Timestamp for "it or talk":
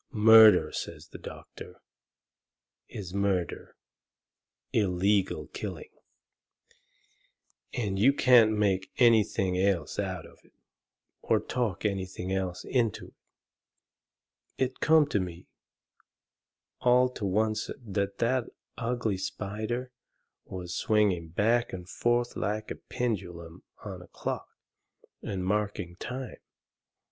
10.43-11.85